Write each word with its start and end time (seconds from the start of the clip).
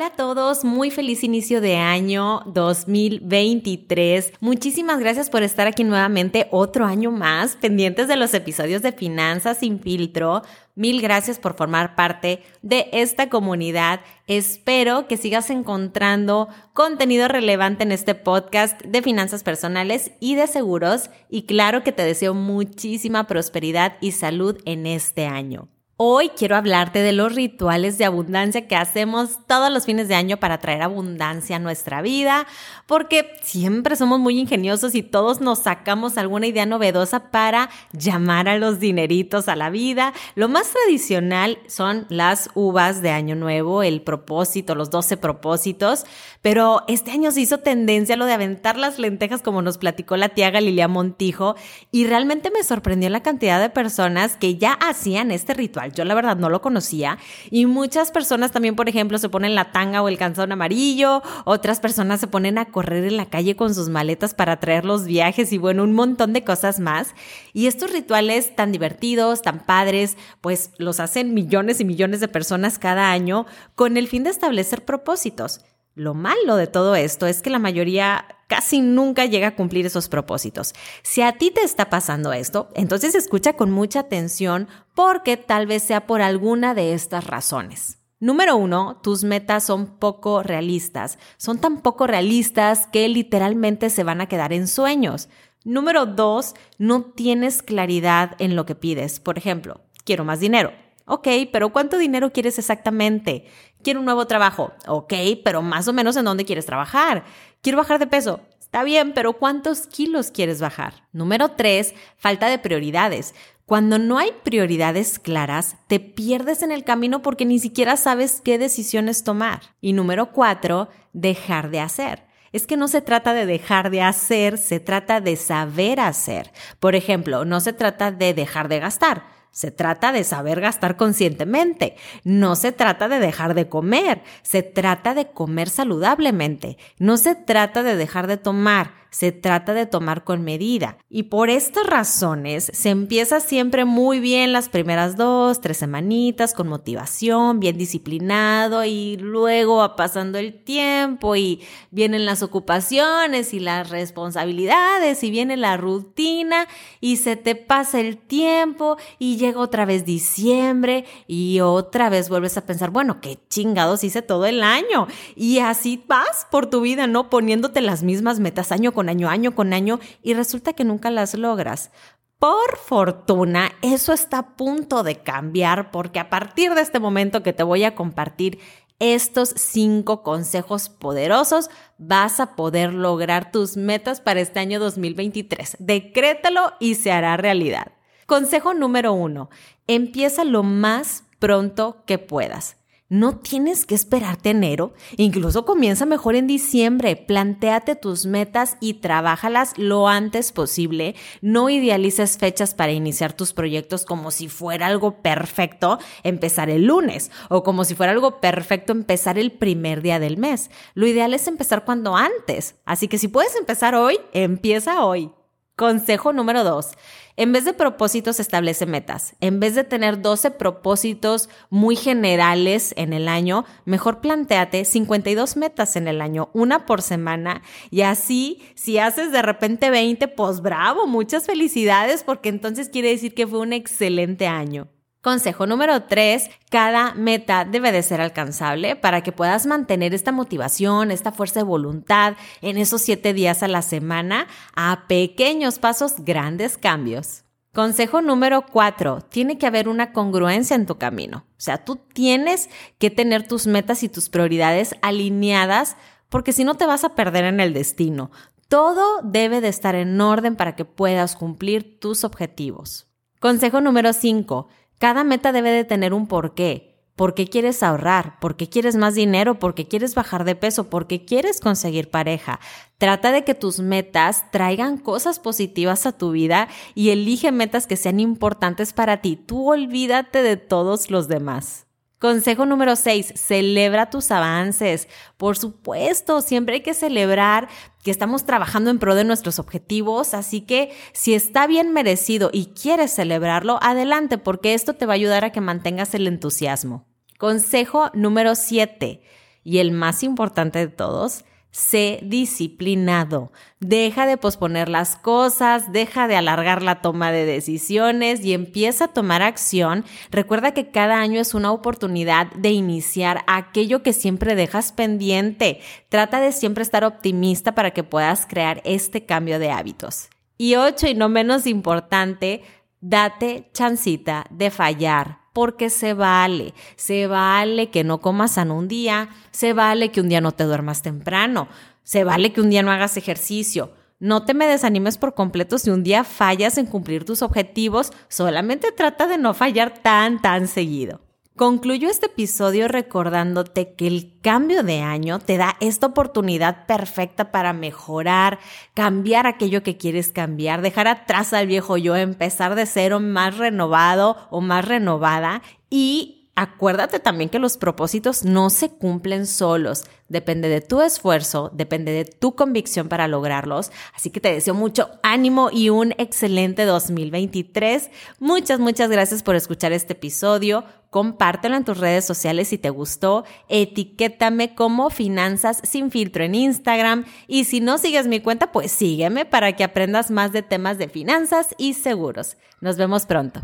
Hola 0.00 0.06
a 0.14 0.16
todos, 0.16 0.64
muy 0.64 0.90
feliz 0.90 1.22
inicio 1.24 1.60
de 1.60 1.76
año 1.76 2.40
2023. 2.46 4.32
Muchísimas 4.40 4.98
gracias 4.98 5.28
por 5.28 5.42
estar 5.42 5.66
aquí 5.66 5.84
nuevamente 5.84 6.48
otro 6.52 6.86
año 6.86 7.10
más, 7.10 7.56
pendientes 7.56 8.08
de 8.08 8.16
los 8.16 8.32
episodios 8.32 8.80
de 8.80 8.92
Finanzas 8.92 9.58
sin 9.58 9.78
filtro. 9.78 10.40
Mil 10.74 11.02
gracias 11.02 11.38
por 11.38 11.54
formar 11.54 11.96
parte 11.96 12.42
de 12.62 12.88
esta 12.92 13.28
comunidad. 13.28 14.00
Espero 14.26 15.06
que 15.06 15.18
sigas 15.18 15.50
encontrando 15.50 16.48
contenido 16.72 17.28
relevante 17.28 17.82
en 17.82 17.92
este 17.92 18.14
podcast 18.14 18.80
de 18.80 19.02
finanzas 19.02 19.42
personales 19.42 20.12
y 20.18 20.34
de 20.34 20.46
seguros. 20.46 21.10
Y 21.28 21.42
claro 21.42 21.82
que 21.82 21.92
te 21.92 22.04
deseo 22.04 22.32
muchísima 22.32 23.26
prosperidad 23.26 23.98
y 24.00 24.12
salud 24.12 24.62
en 24.64 24.86
este 24.86 25.26
año. 25.26 25.68
Hoy 26.02 26.30
quiero 26.30 26.56
hablarte 26.56 27.00
de 27.00 27.12
los 27.12 27.34
rituales 27.34 27.98
de 27.98 28.06
abundancia 28.06 28.66
que 28.66 28.74
hacemos 28.74 29.40
todos 29.46 29.70
los 29.70 29.84
fines 29.84 30.08
de 30.08 30.14
año 30.14 30.38
para 30.38 30.56
traer 30.56 30.80
abundancia 30.80 31.56
a 31.56 31.58
nuestra 31.58 32.00
vida, 32.00 32.46
porque 32.86 33.36
siempre 33.42 33.96
somos 33.96 34.18
muy 34.18 34.38
ingeniosos 34.38 34.94
y 34.94 35.02
todos 35.02 35.42
nos 35.42 35.58
sacamos 35.58 36.16
alguna 36.16 36.46
idea 36.46 36.64
novedosa 36.64 37.30
para 37.30 37.68
llamar 37.92 38.48
a 38.48 38.56
los 38.56 38.80
dineritos 38.80 39.46
a 39.48 39.56
la 39.56 39.68
vida. 39.68 40.14
Lo 40.36 40.48
más 40.48 40.70
tradicional 40.70 41.58
son 41.66 42.06
las 42.08 42.48
uvas 42.54 43.02
de 43.02 43.10
Año 43.10 43.36
Nuevo, 43.36 43.82
el 43.82 44.00
propósito, 44.00 44.74
los 44.74 44.88
12 44.88 45.18
propósitos, 45.18 46.06
pero 46.40 46.82
este 46.88 47.10
año 47.10 47.30
se 47.30 47.42
hizo 47.42 47.58
tendencia 47.58 48.16
lo 48.16 48.24
de 48.24 48.32
aventar 48.32 48.78
las 48.78 48.98
lentejas 48.98 49.42
como 49.42 49.60
nos 49.60 49.76
platicó 49.76 50.16
la 50.16 50.30
tía 50.30 50.50
Galilea 50.50 50.88
Montijo 50.88 51.56
y 51.92 52.06
realmente 52.06 52.50
me 52.50 52.64
sorprendió 52.64 53.10
la 53.10 53.22
cantidad 53.22 53.60
de 53.60 53.68
personas 53.68 54.38
que 54.38 54.56
ya 54.56 54.72
hacían 54.72 55.30
este 55.30 55.52
ritual 55.52 55.89
yo 55.94 56.04
la 56.04 56.14
verdad 56.14 56.36
no 56.36 56.48
lo 56.48 56.60
conocía. 56.60 57.18
Y 57.50 57.66
muchas 57.66 58.10
personas 58.10 58.52
también, 58.52 58.76
por 58.76 58.88
ejemplo, 58.88 59.18
se 59.18 59.28
ponen 59.28 59.54
la 59.54 59.72
tanga 59.72 60.02
o 60.02 60.08
el 60.08 60.18
calzón 60.18 60.52
amarillo. 60.52 61.22
Otras 61.44 61.80
personas 61.80 62.20
se 62.20 62.26
ponen 62.26 62.58
a 62.58 62.66
correr 62.66 63.04
en 63.04 63.16
la 63.16 63.26
calle 63.26 63.56
con 63.56 63.74
sus 63.74 63.88
maletas 63.88 64.34
para 64.34 64.60
traer 64.60 64.84
los 64.84 65.04
viajes 65.04 65.52
y 65.52 65.58
bueno, 65.58 65.84
un 65.84 65.92
montón 65.92 66.32
de 66.32 66.44
cosas 66.44 66.80
más. 66.80 67.14
Y 67.52 67.66
estos 67.66 67.92
rituales 67.92 68.54
tan 68.56 68.72
divertidos, 68.72 69.42
tan 69.42 69.60
padres, 69.60 70.16
pues 70.40 70.72
los 70.78 71.00
hacen 71.00 71.34
millones 71.34 71.80
y 71.80 71.84
millones 71.84 72.20
de 72.20 72.28
personas 72.28 72.78
cada 72.78 73.10
año 73.10 73.46
con 73.74 73.96
el 73.96 74.08
fin 74.08 74.24
de 74.24 74.30
establecer 74.30 74.84
propósitos. 74.84 75.60
Lo 75.94 76.14
malo 76.14 76.56
de 76.56 76.66
todo 76.66 76.94
esto 76.94 77.26
es 77.26 77.42
que 77.42 77.50
la 77.50 77.58
mayoría 77.58 78.24
casi 78.50 78.80
nunca 78.80 79.26
llega 79.26 79.46
a 79.46 79.54
cumplir 79.54 79.86
esos 79.86 80.08
propósitos. 80.08 80.74
Si 81.02 81.22
a 81.22 81.38
ti 81.38 81.52
te 81.52 81.62
está 81.62 81.88
pasando 81.88 82.32
esto, 82.32 82.68
entonces 82.74 83.14
escucha 83.14 83.52
con 83.52 83.70
mucha 83.70 84.00
atención 84.00 84.66
porque 84.96 85.36
tal 85.36 85.68
vez 85.68 85.84
sea 85.84 86.08
por 86.08 86.20
alguna 86.20 86.74
de 86.74 86.92
estas 86.92 87.28
razones. 87.28 87.98
Número 88.18 88.56
uno, 88.56 89.00
tus 89.04 89.22
metas 89.22 89.62
son 89.64 89.98
poco 89.98 90.42
realistas. 90.42 91.16
Son 91.36 91.58
tan 91.60 91.80
poco 91.80 92.08
realistas 92.08 92.88
que 92.88 93.08
literalmente 93.08 93.88
se 93.88 94.02
van 94.02 94.20
a 94.20 94.26
quedar 94.26 94.52
en 94.52 94.66
sueños. 94.66 95.28
Número 95.64 96.04
dos, 96.04 96.54
no 96.76 97.02
tienes 97.02 97.62
claridad 97.62 98.34
en 98.40 98.56
lo 98.56 98.66
que 98.66 98.74
pides. 98.74 99.20
Por 99.20 99.38
ejemplo, 99.38 99.80
quiero 100.04 100.24
más 100.24 100.40
dinero. 100.40 100.72
Ok, 101.06 101.28
pero 101.52 101.72
¿cuánto 101.72 101.98
dinero 101.98 102.32
quieres 102.32 102.58
exactamente? 102.58 103.46
Quiero 103.82 104.00
un 104.00 104.06
nuevo 104.06 104.26
trabajo. 104.26 104.72
Ok, 104.86 105.14
pero 105.44 105.62
más 105.62 105.88
o 105.88 105.92
menos 105.92 106.16
en 106.16 106.24
dónde 106.24 106.44
quieres 106.44 106.66
trabajar. 106.66 107.24
Quiero 107.62 107.78
bajar 107.78 107.98
de 107.98 108.06
peso. 108.06 108.40
Está 108.60 108.84
bien, 108.84 109.12
pero 109.14 109.32
¿cuántos 109.32 109.86
kilos 109.86 110.30
quieres 110.30 110.60
bajar? 110.60 110.94
Número 111.12 111.48
tres, 111.50 111.94
falta 112.16 112.46
de 112.48 112.58
prioridades. 112.58 113.34
Cuando 113.66 113.98
no 113.98 114.18
hay 114.18 114.32
prioridades 114.44 115.18
claras, 115.18 115.76
te 115.86 115.98
pierdes 116.00 116.62
en 116.62 116.72
el 116.72 116.84
camino 116.84 117.22
porque 117.22 117.44
ni 117.46 117.58
siquiera 117.58 117.96
sabes 117.96 118.40
qué 118.40 118.58
decisiones 118.58 119.24
tomar. 119.24 119.60
Y 119.80 119.92
número 119.92 120.32
cuatro, 120.32 120.88
dejar 121.12 121.70
de 121.70 121.80
hacer. 121.80 122.24
Es 122.52 122.66
que 122.66 122.76
no 122.76 122.88
se 122.88 123.00
trata 123.00 123.32
de 123.32 123.46
dejar 123.46 123.90
de 123.90 124.02
hacer, 124.02 124.58
se 124.58 124.80
trata 124.80 125.20
de 125.20 125.36
saber 125.36 126.00
hacer. 126.00 126.52
Por 126.80 126.94
ejemplo, 126.94 127.44
no 127.44 127.60
se 127.60 127.72
trata 127.72 128.12
de 128.12 128.34
dejar 128.34 128.68
de 128.68 128.80
gastar 128.80 129.39
se 129.50 129.70
trata 129.70 130.12
de 130.12 130.24
saber 130.24 130.60
gastar 130.60 130.96
conscientemente. 130.96 131.96
No 132.24 132.54
se 132.56 132.72
trata 132.72 133.08
de 133.08 133.18
dejar 133.18 133.54
de 133.54 133.68
comer. 133.68 134.22
Se 134.42 134.62
trata 134.62 135.14
de 135.14 135.26
comer 135.30 135.68
saludablemente. 135.68 136.78
No 136.98 137.16
se 137.16 137.34
trata 137.34 137.82
de 137.82 137.96
dejar 137.96 138.26
de 138.26 138.36
tomar 138.36 138.99
se 139.10 139.32
trata 139.32 139.74
de 139.74 139.86
tomar 139.86 140.24
con 140.24 140.42
medida. 140.42 140.98
Y 141.08 141.24
por 141.24 141.50
estas 141.50 141.86
razones 141.86 142.70
se 142.72 142.90
empieza 142.90 143.40
siempre 143.40 143.84
muy 143.84 144.20
bien 144.20 144.52
las 144.52 144.68
primeras 144.68 145.16
dos, 145.16 145.60
tres 145.60 145.78
semanitas 145.78 146.54
con 146.54 146.68
motivación, 146.68 147.60
bien 147.60 147.76
disciplinado 147.76 148.84
y 148.84 149.16
luego 149.16 149.76
va 149.78 149.96
pasando 149.96 150.38
el 150.38 150.62
tiempo 150.62 151.36
y 151.36 151.62
vienen 151.90 152.26
las 152.26 152.42
ocupaciones 152.42 153.54
y 153.54 153.60
las 153.60 153.90
responsabilidades 153.90 155.22
y 155.24 155.30
viene 155.30 155.56
la 155.56 155.76
rutina 155.76 156.66
y 157.00 157.16
se 157.16 157.36
te 157.36 157.54
pasa 157.54 158.00
el 158.00 158.16
tiempo 158.16 158.96
y 159.18 159.36
llega 159.36 159.60
otra 159.60 159.84
vez 159.84 160.04
diciembre 160.04 161.04
y 161.26 161.60
otra 161.60 162.08
vez 162.08 162.28
vuelves 162.28 162.56
a 162.56 162.66
pensar, 162.66 162.90
bueno, 162.90 163.20
qué 163.20 163.38
chingados 163.48 164.04
hice 164.04 164.22
todo 164.22 164.46
el 164.46 164.62
año. 164.62 165.06
Y 165.34 165.58
así 165.58 166.02
vas 166.06 166.46
por 166.50 166.66
tu 166.66 166.80
vida, 166.80 167.06
¿no? 167.06 167.30
Poniéndote 167.30 167.80
las 167.80 168.02
mismas 168.02 168.40
metas 168.40 168.72
año 168.72 168.92
con 168.92 168.99
con 169.00 169.08
año, 169.08 169.30
año 169.30 169.54
con 169.54 169.72
año, 169.72 169.98
y 170.22 170.34
resulta 170.34 170.74
que 170.74 170.84
nunca 170.84 171.10
las 171.10 171.32
logras. 171.32 171.90
Por 172.38 172.76
fortuna, 172.76 173.72
eso 173.80 174.12
está 174.12 174.38
a 174.38 174.56
punto 174.56 175.02
de 175.02 175.22
cambiar 175.22 175.90
porque 175.90 176.18
a 176.18 176.28
partir 176.28 176.74
de 176.74 176.82
este 176.82 176.98
momento 176.98 177.42
que 177.42 177.54
te 177.54 177.62
voy 177.62 177.84
a 177.84 177.94
compartir 177.94 178.58
estos 178.98 179.54
cinco 179.56 180.22
consejos 180.22 180.90
poderosos, 180.90 181.70
vas 181.96 182.40
a 182.40 182.56
poder 182.56 182.92
lograr 182.92 183.50
tus 183.50 183.78
metas 183.78 184.20
para 184.20 184.42
este 184.42 184.60
año 184.60 184.78
2023. 184.80 185.78
Decrétalo 185.78 186.74
y 186.78 186.96
se 186.96 187.10
hará 187.10 187.38
realidad. 187.38 187.92
Consejo 188.26 188.74
número 188.74 189.14
uno, 189.14 189.48
empieza 189.86 190.44
lo 190.44 190.62
más 190.62 191.24
pronto 191.38 192.02
que 192.04 192.18
puedas. 192.18 192.76
No 193.10 193.36
tienes 193.38 193.86
que 193.86 193.96
esperarte 193.96 194.50
enero, 194.50 194.94
incluso 195.16 195.64
comienza 195.64 196.06
mejor 196.06 196.36
en 196.36 196.46
diciembre. 196.46 197.16
Plantéate 197.16 197.96
tus 197.96 198.24
metas 198.24 198.76
y 198.80 198.94
trabájalas 198.94 199.76
lo 199.76 200.06
antes 200.06 200.52
posible. 200.52 201.16
No 201.42 201.70
idealices 201.70 202.38
fechas 202.38 202.72
para 202.72 202.92
iniciar 202.92 203.32
tus 203.32 203.52
proyectos 203.52 204.04
como 204.04 204.30
si 204.30 204.46
fuera 204.48 204.86
algo 204.86 205.22
perfecto 205.22 205.98
empezar 206.22 206.70
el 206.70 206.84
lunes 206.84 207.32
o 207.48 207.64
como 207.64 207.82
si 207.82 207.96
fuera 207.96 208.12
algo 208.12 208.40
perfecto 208.40 208.92
empezar 208.92 209.40
el 209.40 209.50
primer 209.50 210.02
día 210.02 210.20
del 210.20 210.36
mes. 210.36 210.70
Lo 210.94 211.04
ideal 211.08 211.34
es 211.34 211.48
empezar 211.48 211.84
cuando 211.84 212.14
antes. 212.14 212.76
Así 212.84 213.08
que 213.08 213.18
si 213.18 213.26
puedes 213.26 213.56
empezar 213.56 213.96
hoy, 213.96 214.20
empieza 214.32 215.04
hoy. 215.04 215.32
Consejo 215.80 216.34
número 216.34 216.62
dos. 216.62 216.90
En 217.38 217.52
vez 217.52 217.64
de 217.64 217.72
propósitos, 217.72 218.38
establece 218.38 218.84
metas. 218.84 219.34
En 219.40 219.60
vez 219.60 219.74
de 219.74 219.82
tener 219.82 220.20
12 220.20 220.50
propósitos 220.50 221.48
muy 221.70 221.96
generales 221.96 222.92
en 222.98 223.14
el 223.14 223.28
año, 223.28 223.64
mejor 223.86 224.20
planteate 224.20 224.84
52 224.84 225.56
metas 225.56 225.96
en 225.96 226.06
el 226.06 226.20
año, 226.20 226.50
una 226.52 226.84
por 226.84 227.00
semana. 227.00 227.62
Y 227.90 228.02
así, 228.02 228.60
si 228.74 228.98
haces 228.98 229.32
de 229.32 229.40
repente 229.40 229.88
20, 229.88 230.28
pues 230.28 230.60
bravo, 230.60 231.06
muchas 231.06 231.46
felicidades, 231.46 232.24
porque 232.24 232.50
entonces 232.50 232.90
quiere 232.90 233.08
decir 233.08 233.32
que 233.32 233.46
fue 233.46 233.60
un 233.60 233.72
excelente 233.72 234.46
año. 234.46 234.88
Consejo 235.22 235.66
número 235.66 236.04
tres, 236.04 236.48
cada 236.70 237.12
meta 237.12 237.66
debe 237.66 237.92
de 237.92 238.02
ser 238.02 238.22
alcanzable 238.22 238.96
para 238.96 239.22
que 239.22 239.32
puedas 239.32 239.66
mantener 239.66 240.14
esta 240.14 240.32
motivación, 240.32 241.10
esta 241.10 241.30
fuerza 241.30 241.60
de 241.60 241.64
voluntad 241.64 242.36
en 242.62 242.78
esos 242.78 243.02
siete 243.02 243.34
días 243.34 243.62
a 243.62 243.68
la 243.68 243.82
semana 243.82 244.46
a 244.74 245.04
pequeños 245.08 245.78
pasos, 245.78 246.14
grandes 246.20 246.78
cambios. 246.78 247.44
Consejo 247.74 248.22
número 248.22 248.64
cuatro, 248.64 249.20
tiene 249.20 249.58
que 249.58 249.66
haber 249.66 249.90
una 249.90 250.14
congruencia 250.14 250.74
en 250.74 250.86
tu 250.86 250.96
camino. 250.96 251.44
O 251.50 251.60
sea, 251.60 251.84
tú 251.84 251.96
tienes 251.96 252.70
que 252.98 253.10
tener 253.10 253.46
tus 253.46 253.66
metas 253.66 254.02
y 254.02 254.08
tus 254.08 254.30
prioridades 254.30 254.94
alineadas 255.02 255.98
porque 256.30 256.54
si 256.54 256.64
no 256.64 256.76
te 256.76 256.86
vas 256.86 257.04
a 257.04 257.14
perder 257.14 257.44
en 257.44 257.60
el 257.60 257.74
destino. 257.74 258.30
Todo 258.68 259.20
debe 259.22 259.60
de 259.60 259.68
estar 259.68 259.96
en 259.96 260.18
orden 260.18 260.56
para 260.56 260.76
que 260.76 260.86
puedas 260.86 261.36
cumplir 261.36 262.00
tus 262.00 262.24
objetivos. 262.24 263.06
Consejo 263.38 263.80
número 263.80 264.12
5. 264.12 264.68
Cada 265.00 265.24
meta 265.24 265.50
debe 265.50 265.70
de 265.70 265.84
tener 265.84 266.12
un 266.12 266.26
porqué. 266.26 267.02
¿Por 267.16 267.32
qué 267.32 267.46
quieres 267.46 267.82
ahorrar? 267.82 268.38
¿Por 268.38 268.58
qué 268.58 268.68
quieres 268.68 268.96
más 268.96 269.14
dinero? 269.14 269.58
¿Por 269.58 269.74
qué 269.74 269.88
quieres 269.88 270.14
bajar 270.14 270.44
de 270.44 270.56
peso? 270.56 270.90
¿Por 270.90 271.06
qué 271.06 271.24
quieres 271.24 271.62
conseguir 271.62 272.10
pareja? 272.10 272.60
Trata 272.98 273.32
de 273.32 273.42
que 273.42 273.54
tus 273.54 273.80
metas 273.80 274.50
traigan 274.50 274.98
cosas 274.98 275.40
positivas 275.40 276.04
a 276.04 276.12
tu 276.12 276.32
vida 276.32 276.68
y 276.94 277.08
elige 277.08 277.50
metas 277.50 277.86
que 277.86 277.96
sean 277.96 278.20
importantes 278.20 278.92
para 278.92 279.22
ti. 279.22 279.36
Tú 279.36 279.70
olvídate 279.70 280.42
de 280.42 280.58
todos 280.58 281.10
los 281.10 281.28
demás. 281.28 281.86
Consejo 282.20 282.66
número 282.66 282.96
6, 282.96 283.32
celebra 283.34 284.10
tus 284.10 284.30
avances. 284.30 285.08
Por 285.38 285.56
supuesto, 285.56 286.42
siempre 286.42 286.74
hay 286.74 286.80
que 286.82 286.92
celebrar 286.92 287.70
que 288.02 288.10
estamos 288.10 288.44
trabajando 288.44 288.90
en 288.90 288.98
pro 288.98 289.14
de 289.14 289.24
nuestros 289.24 289.58
objetivos, 289.58 290.34
así 290.34 290.60
que 290.60 290.92
si 291.14 291.32
está 291.32 291.66
bien 291.66 291.94
merecido 291.94 292.50
y 292.52 292.66
quieres 292.66 293.14
celebrarlo, 293.14 293.78
adelante, 293.80 294.36
porque 294.36 294.74
esto 294.74 294.92
te 294.92 295.06
va 295.06 295.14
a 295.14 295.16
ayudar 295.16 295.46
a 295.46 295.50
que 295.52 295.62
mantengas 295.62 296.12
el 296.12 296.26
entusiasmo. 296.26 297.06
Consejo 297.38 298.10
número 298.12 298.54
7, 298.54 299.22
y 299.64 299.78
el 299.78 299.90
más 299.90 300.22
importante 300.22 300.78
de 300.78 300.88
todos, 300.88 301.46
Sé 301.70 302.18
disciplinado. 302.22 303.52
Deja 303.78 304.26
de 304.26 304.36
posponer 304.36 304.88
las 304.88 305.14
cosas, 305.14 305.92
deja 305.92 306.26
de 306.26 306.34
alargar 306.34 306.82
la 306.82 307.00
toma 307.00 307.30
de 307.30 307.44
decisiones 307.44 308.44
y 308.44 308.54
empieza 308.54 309.04
a 309.04 309.12
tomar 309.12 309.42
acción. 309.42 310.04
Recuerda 310.30 310.74
que 310.74 310.90
cada 310.90 311.20
año 311.20 311.40
es 311.40 311.54
una 311.54 311.70
oportunidad 311.70 312.50
de 312.54 312.70
iniciar 312.70 313.44
aquello 313.46 314.02
que 314.02 314.12
siempre 314.12 314.56
dejas 314.56 314.90
pendiente. 314.90 315.80
Trata 316.08 316.40
de 316.40 316.50
siempre 316.50 316.82
estar 316.82 317.04
optimista 317.04 317.74
para 317.74 317.92
que 317.92 318.02
puedas 318.02 318.46
crear 318.46 318.82
este 318.84 319.24
cambio 319.24 319.60
de 319.60 319.70
hábitos. 319.70 320.28
Y 320.58 320.74
ocho, 320.74 321.06
y 321.06 321.14
no 321.14 321.28
menos 321.28 321.66
importante, 321.66 322.62
date 323.00 323.70
chancita 323.72 324.44
de 324.50 324.70
fallar 324.70 325.39
porque 325.52 325.90
se 325.90 326.14
vale. 326.14 326.74
Se 326.96 327.26
vale 327.26 327.90
que 327.90 328.04
no 328.04 328.20
comas 328.20 328.58
en 328.58 328.70
un 328.70 328.88
día, 328.88 329.28
se 329.50 329.72
vale 329.72 330.10
que 330.10 330.20
un 330.20 330.28
día 330.28 330.40
no 330.40 330.52
te 330.52 330.64
duermas 330.64 331.02
temprano, 331.02 331.68
se 332.02 332.24
vale 332.24 332.52
que 332.52 332.60
un 332.60 332.70
día 332.70 332.82
no 332.82 332.90
hagas 332.92 333.16
ejercicio. 333.16 333.92
No 334.18 334.44
te 334.44 334.52
me 334.52 334.66
desanimes 334.66 335.16
por 335.16 335.34
completo 335.34 335.78
si 335.78 335.88
un 335.88 336.02
día 336.02 336.24
fallas 336.24 336.76
en 336.76 336.86
cumplir 336.86 337.24
tus 337.24 337.40
objetivos, 337.40 338.12
solamente 338.28 338.92
trata 338.92 339.26
de 339.26 339.38
no 339.38 339.54
fallar 339.54 339.94
tan, 340.02 340.42
tan 340.42 340.68
seguido. 340.68 341.20
Concluyo 341.60 342.08
este 342.08 342.24
episodio 342.24 342.88
recordándote 342.88 343.92
que 343.92 344.06
el 344.06 344.32
cambio 344.40 344.82
de 344.82 345.02
año 345.02 345.40
te 345.40 345.58
da 345.58 345.76
esta 345.80 346.06
oportunidad 346.06 346.86
perfecta 346.86 347.52
para 347.52 347.74
mejorar, 347.74 348.58
cambiar 348.94 349.46
aquello 349.46 349.82
que 349.82 349.98
quieres 349.98 350.32
cambiar, 350.32 350.80
dejar 350.80 351.06
atrás 351.06 351.52
al 351.52 351.66
viejo 351.66 351.98
yo, 351.98 352.16
empezar 352.16 352.76
de 352.76 352.86
cero 352.86 353.20
más 353.20 353.58
renovado 353.58 354.38
o 354.48 354.62
más 354.62 354.86
renovada 354.86 355.60
y 355.90 356.39
Acuérdate 356.60 357.20
también 357.20 357.48
que 357.48 357.58
los 357.58 357.78
propósitos 357.78 358.44
no 358.44 358.68
se 358.68 358.90
cumplen 358.90 359.46
solos, 359.46 360.04
depende 360.28 360.68
de 360.68 360.82
tu 360.82 361.00
esfuerzo, 361.00 361.70
depende 361.72 362.12
de 362.12 362.26
tu 362.26 362.54
convicción 362.54 363.08
para 363.08 363.28
lograrlos. 363.28 363.90
Así 364.14 364.28
que 364.28 364.40
te 364.40 364.52
deseo 364.52 364.74
mucho 364.74 365.08
ánimo 365.22 365.70
y 365.72 365.88
un 365.88 366.12
excelente 366.18 366.84
2023. 366.84 368.10
Muchas, 368.40 368.78
muchas 368.78 369.08
gracias 369.08 369.42
por 369.42 369.56
escuchar 369.56 369.92
este 369.92 370.12
episodio. 370.12 370.84
Compártelo 371.08 371.76
en 371.76 371.86
tus 371.86 371.96
redes 371.96 372.26
sociales 372.26 372.68
si 372.68 372.76
te 372.76 372.90
gustó. 372.90 373.44
Etiquétame 373.70 374.74
como 374.74 375.08
Finanzas 375.08 375.80
sin 375.82 376.10
filtro 376.10 376.44
en 376.44 376.54
Instagram. 376.54 377.24
Y 377.46 377.64
si 377.64 377.80
no 377.80 377.96
sigues 377.96 378.26
mi 378.26 378.40
cuenta, 378.40 378.70
pues 378.70 378.92
sígueme 378.92 379.46
para 379.46 379.74
que 379.76 379.84
aprendas 379.84 380.30
más 380.30 380.52
de 380.52 380.60
temas 380.60 380.98
de 380.98 381.08
finanzas 381.08 381.68
y 381.78 381.94
seguros. 381.94 382.58
Nos 382.82 382.98
vemos 382.98 383.24
pronto. 383.24 383.62